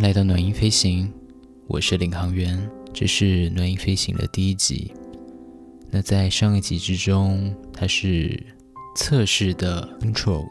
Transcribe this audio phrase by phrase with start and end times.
[0.00, 1.12] 来到暖音飞行，
[1.66, 4.92] 我是领航员，这是暖音飞行的第一集。
[5.90, 8.40] 那在上一集之中，它是
[8.94, 10.46] 测试的 control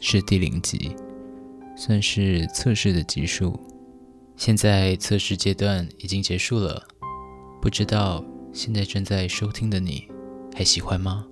[0.00, 0.94] 是第零集，
[1.76, 3.58] 算是测试的集数。
[4.36, 6.86] 现在测试阶段已经结束了，
[7.60, 10.06] 不知道现在正在收听的你
[10.54, 11.26] 还喜欢吗？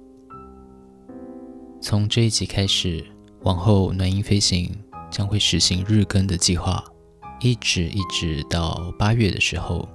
[1.80, 3.04] 从这一集开始，
[3.42, 4.76] 往后暖音飞行
[5.09, 6.84] 将会实行日更的计划。
[7.40, 9.88] 一直一直到八月的时候，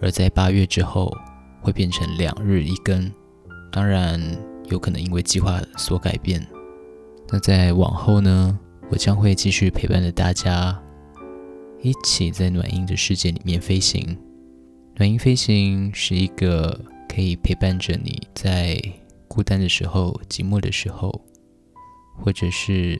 [0.00, 1.12] 而在八月之后
[1.60, 3.10] 会变成两日一更，
[3.72, 4.20] 当然
[4.66, 6.46] 有可能因为计划所改变。
[7.28, 8.56] 那在往后呢，
[8.88, 10.80] 我将会继续陪伴着大家，
[11.82, 14.16] 一起在暖音的世界里面飞行。
[14.94, 18.80] 暖音飞行是一个可以陪伴着你在
[19.26, 21.24] 孤单的时候、寂寞的时候，
[22.16, 22.96] 或者是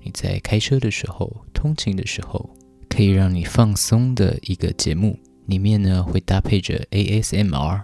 [0.00, 2.48] 你在开车的时候、通勤的时候。
[2.90, 7.80] 可以让你放松的一个节目，里面呢会搭配着 ASMR，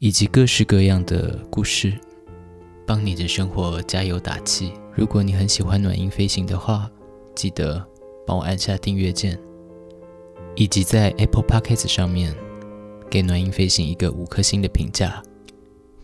[0.00, 1.94] 以及各式各样的故事，
[2.84, 4.72] 帮你的生活加油打气。
[4.92, 6.90] 如果你很喜欢暖音飞行的话，
[7.34, 7.82] 记得
[8.26, 9.38] 帮我按下订阅键，
[10.56, 12.34] 以及在 Apple Podcast 上面
[13.08, 15.22] 给暖音飞行一个五颗星的评价，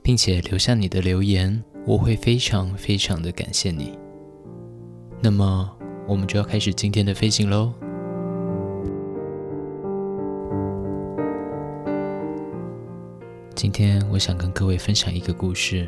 [0.03, 3.99] 并且留下你的留言，我会非常非常的感谢你。
[5.21, 5.71] 那么，
[6.07, 7.75] 我们就要开始今天的飞行喽。
[13.61, 15.87] 今天我想跟各位分享一个故事。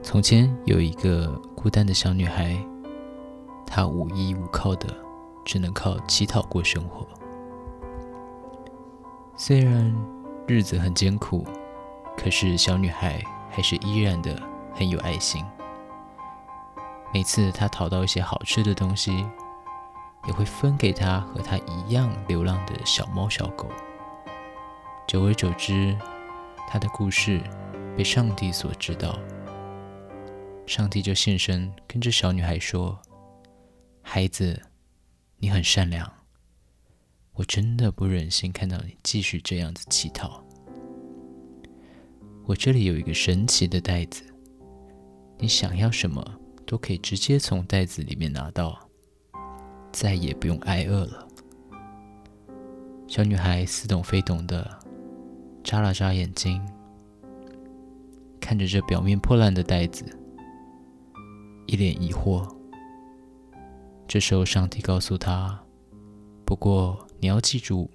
[0.00, 2.56] 从前有一个孤单的小女孩，
[3.66, 4.86] 她无依无靠的，
[5.44, 7.04] 只能靠乞讨过生活。
[9.34, 9.92] 虽然
[10.46, 11.44] 日子很艰苦，
[12.16, 14.40] 可是小女孩还是依然的
[14.72, 15.44] 很有爱心。
[17.12, 19.26] 每次她讨到一些好吃的东西，
[20.28, 23.66] 也会分给她和她一样流浪的小猫小狗。
[25.10, 25.98] 久而久之，
[26.68, 27.42] 他的故事
[27.96, 29.18] 被上帝所知道。
[30.68, 32.96] 上帝就现身，跟着小女孩说
[34.02, 34.62] ：“孩子，
[35.38, 36.08] 你很善良，
[37.32, 40.44] 我真的不忍心看到你继续这样子乞讨。
[42.44, 44.22] 我这里有一个神奇的袋子，
[45.38, 46.24] 你想要什么
[46.64, 48.78] 都可以直接从袋子里面拿到，
[49.90, 51.26] 再也不用挨饿了。”
[53.10, 54.78] 小女孩似懂非懂的。
[55.62, 56.60] 眨了眨眼睛，
[58.40, 60.04] 看着这表面破烂的袋子，
[61.66, 62.48] 一脸疑惑。
[64.08, 65.60] 这时候，上帝告诉他
[66.44, 67.88] ：“不过你要记住，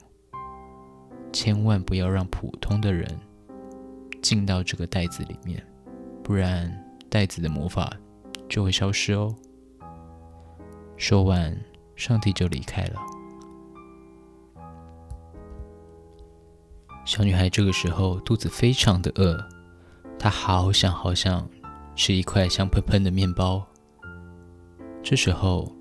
[1.34, 3.06] 千万不要让普通的人
[4.22, 5.62] 进到这个袋子里面，
[6.24, 6.72] 不然
[7.10, 7.92] 袋子的魔法
[8.48, 9.36] 就会消失哦。”
[10.96, 11.54] 说完，
[11.98, 13.15] 上帝就离开了。
[17.06, 19.48] 小女孩这个时候肚子非常的饿，
[20.18, 21.48] 她好想好想
[21.96, 23.64] 吃一块香喷喷的面包。
[25.04, 25.72] 这时候，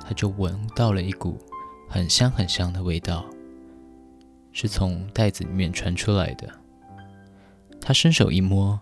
[0.00, 1.38] 她就闻到了一股
[1.88, 3.24] 很香很香的味道，
[4.50, 6.52] 是从袋子里面传出来的。
[7.80, 8.80] 她伸手一摸，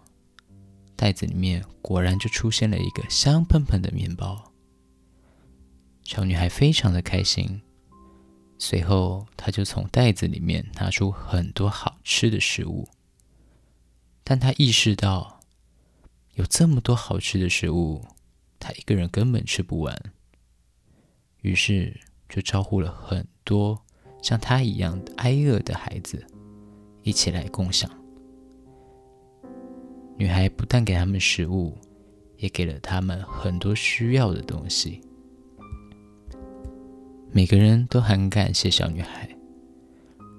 [0.97, 4.51] 袋子里面果然就出现了一个香喷喷的面包。
[6.03, 7.61] 小女孩非常的开心。
[8.59, 12.89] 随后，他就从袋子里面拿出很多好吃的食物，
[14.25, 15.41] 但他意识到
[16.35, 18.03] 有这么多好吃的食物，
[18.59, 19.95] 他一个人根本吃不完，
[21.43, 23.81] 于是就招呼了很多
[24.23, 26.27] 像他一样挨饿的孩子
[27.03, 27.91] 一起来共享。
[30.17, 31.77] 女孩不但给他们食物，
[32.39, 35.03] 也给了他们很多需要的东西。
[37.37, 39.29] 每个人都很感谢小女孩，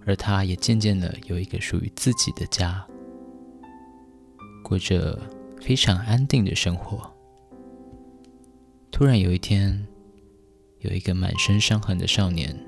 [0.04, 2.84] 而她也渐渐的有一个属于自己的家，
[4.64, 5.22] 过着
[5.62, 7.14] 非常安定的生活。
[8.90, 9.88] 突然有一天，
[10.80, 12.60] 有一个满身伤痕的少年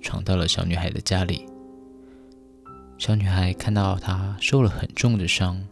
[0.00, 1.44] 闯到了小女孩的家里。
[2.96, 5.62] 小女孩看到他受了很重的伤，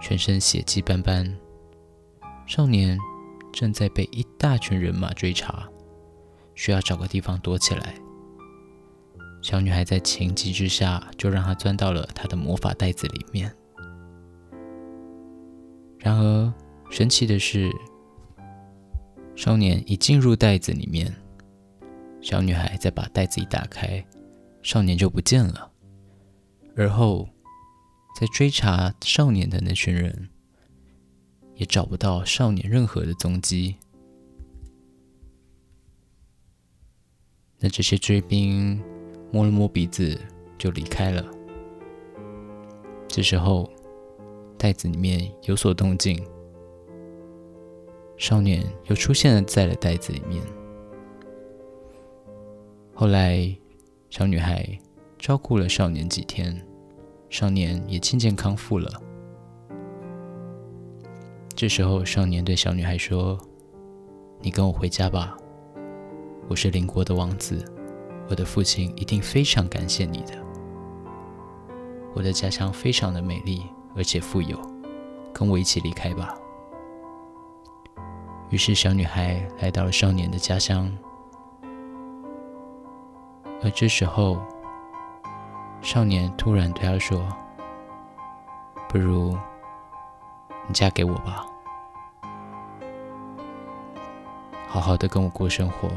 [0.00, 1.36] 全身血迹斑斑，
[2.46, 2.98] 少年
[3.52, 5.68] 正在被一大群人马追查。
[6.54, 7.94] 需要找个地方躲起来。
[9.40, 13.52] 小女孩在情急之下，就让他钻到了她的魔法袋子里面。
[15.98, 16.52] 然而，
[16.90, 17.70] 神奇的是，
[19.34, 21.12] 少年一进入袋子里面，
[22.20, 24.04] 小女孩再把袋子一打开，
[24.62, 25.72] 少年就不见了。
[26.76, 27.28] 而后，
[28.20, 30.28] 在追查少年的那群人，
[31.56, 33.76] 也找不到少年任何的踪迹。
[37.62, 38.82] 那这些追兵
[39.30, 40.18] 摸了摸鼻子
[40.58, 41.24] 就离开了。
[43.06, 43.70] 这时候，
[44.58, 46.20] 袋子里面有所动静，
[48.16, 50.42] 少年又出现了在了袋子里面。
[52.94, 53.54] 后来，
[54.10, 54.66] 小女孩
[55.18, 56.60] 照顾了少年几天，
[57.30, 58.90] 少年也渐渐康复了。
[61.54, 63.38] 这时候，少年对小女孩说
[64.42, 65.36] ：“你跟我回家吧，
[66.48, 67.64] 我是邻国的王子，
[68.28, 70.34] 我的父亲一定非常感谢你的。
[72.14, 73.64] 我的家乡非常的美丽
[73.96, 74.60] 而且富有，
[75.32, 76.34] 跟我一起离开吧。”
[78.50, 80.92] 于是，小女孩来到了少年的家乡，
[83.62, 84.38] 而这时候，
[85.80, 87.26] 少年突然对她说
[88.90, 89.34] ：“不如……”
[90.68, 91.46] 你嫁给我吧，
[94.68, 95.88] 好好的跟我过生活。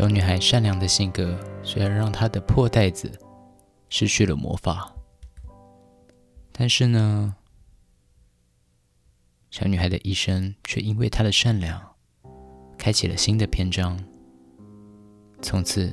[0.00, 3.20] 小女孩善良的性格虽然让她的破袋子
[3.90, 4.90] 失去了魔法，
[6.52, 7.36] 但是呢，
[9.50, 11.78] 小女孩的一生却因为她的善良，
[12.78, 14.02] 开启了新的篇章。
[15.42, 15.92] 从此，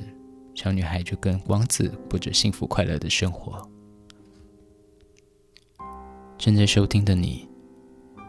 [0.54, 3.70] 小女孩就跟王子过着幸福快乐的生活。
[6.38, 7.46] 正在收听的你，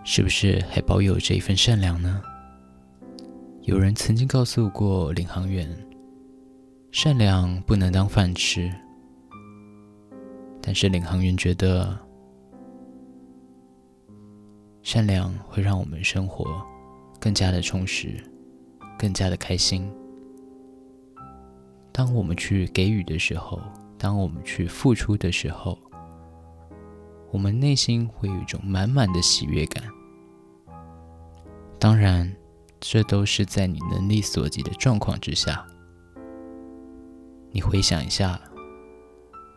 [0.03, 2.21] 是不是还保有这一份善良呢？
[3.69, 5.69] 有人曾经告诉过领航员，
[6.91, 8.67] 善良不能当饭吃，
[10.59, 11.95] 但是领航员觉得，
[14.81, 16.65] 善良会让我们生活
[17.19, 18.19] 更加的充实，
[18.97, 19.87] 更加的开心。
[21.91, 23.61] 当我们去给予的时候，
[23.99, 25.77] 当我们去付出的时候。
[27.31, 29.83] 我们内心会有一种满满的喜悦感。
[31.77, 32.35] 当然，
[32.79, 35.65] 这都是在你能力所及的状况之下。
[37.51, 38.39] 你回想一下，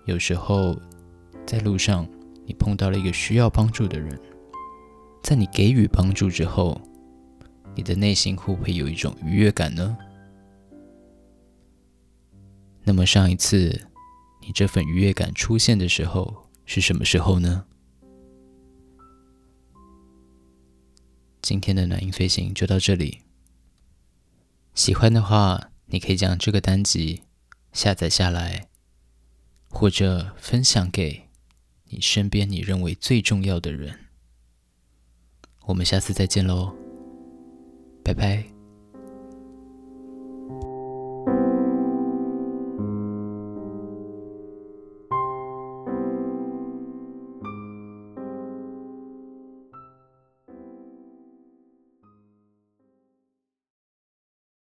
[0.06, 0.76] 有时候
[1.46, 2.08] 在路上
[2.46, 4.18] 你碰到了一个需要帮助的人，
[5.22, 6.80] 在你给予帮助之后，
[7.74, 9.96] 你的内心会不会有一种愉悦感呢？
[12.84, 13.88] 那么上一次
[14.40, 16.48] 你这份愉悦感出现的时候？
[16.64, 17.64] 是什么时候呢？
[21.42, 23.22] 今天的暖音飞行就到这里。
[24.74, 27.24] 喜欢的话，你可以将这个单集
[27.72, 28.68] 下载下来，
[29.68, 31.28] 或者分享给
[31.86, 33.98] 你身边你认为最重要的人。
[35.66, 36.74] 我们下次再见喽，
[38.04, 38.51] 拜拜。